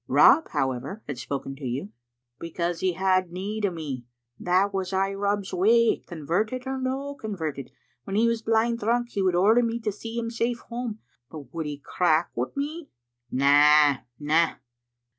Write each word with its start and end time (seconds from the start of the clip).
"Rob, 0.07 0.49
however, 0.49 1.03
had 1.05 1.19
spoken 1.19 1.55
to 1.57 1.63
you."" 1.65 1.89
Because 2.39 2.79
he 2.79 2.93
had 2.93 3.31
need 3.31 3.67
o' 3.67 3.69
me. 3.69 4.07
That 4.39 4.73
was 4.73 4.93
ay 4.93 5.13
Rob's 5.13 5.53
way, 5.53 5.97
converted 6.07 6.63
or 6.65 6.79
no 6.81 7.13
converted. 7.13 7.69
When 8.05 8.15
he 8.15 8.27
was 8.27 8.41
blind 8.41 8.79
drunk 8.79 9.09
he 9.09 9.21
would 9.21 9.35
order 9.35 9.61
me 9.61 9.79
to 9.81 9.91
see 9.91 10.17
him 10.17 10.31
safe 10.31 10.63
hame, 10.71 10.97
but 11.29 11.53
would 11.53 11.67
he 11.67 11.77
crack 11.77 12.31
wi' 12.33 12.47
me? 12.55 12.89
Na, 13.29 13.97
na." 14.17 14.55